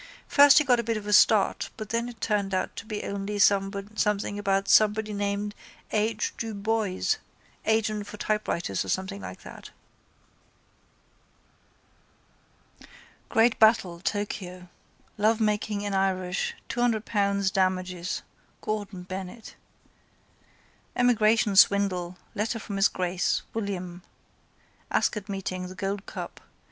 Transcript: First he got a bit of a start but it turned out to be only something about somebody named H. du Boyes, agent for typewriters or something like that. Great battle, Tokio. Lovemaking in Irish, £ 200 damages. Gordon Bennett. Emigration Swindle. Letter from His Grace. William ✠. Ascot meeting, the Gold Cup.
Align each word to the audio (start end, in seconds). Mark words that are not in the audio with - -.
First 0.27 0.57
he 0.57 0.63
got 0.63 0.79
a 0.79 0.83
bit 0.83 0.97
of 0.97 1.05
a 1.05 1.13
start 1.13 1.69
but 1.77 1.93
it 1.93 2.19
turned 2.21 2.55
out 2.55 2.75
to 2.77 2.87
be 2.87 3.03
only 3.03 3.37
something 3.37 4.39
about 4.39 4.67
somebody 4.67 5.13
named 5.13 5.53
H. 5.91 6.33
du 6.37 6.55
Boyes, 6.55 7.19
agent 7.67 8.07
for 8.07 8.17
typewriters 8.17 8.83
or 8.83 8.89
something 8.89 9.21
like 9.21 9.41
that. 9.43 9.69
Great 13.29 13.59
battle, 13.59 13.99
Tokio. 13.99 14.69
Lovemaking 15.19 15.81
in 15.81 15.93
Irish, 15.93 16.55
£ 16.69 16.69
200 16.69 17.53
damages. 17.53 18.23
Gordon 18.61 19.03
Bennett. 19.03 19.53
Emigration 20.95 21.55
Swindle. 21.55 22.17
Letter 22.33 22.57
from 22.57 22.77
His 22.77 22.87
Grace. 22.87 23.43
William 23.53 24.01
✠. 24.05 24.07
Ascot 24.97 25.29
meeting, 25.29 25.67
the 25.67 25.75
Gold 25.75 26.07
Cup. 26.07 26.39